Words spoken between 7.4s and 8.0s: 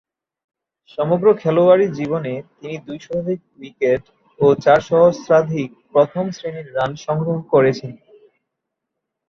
করেছেন।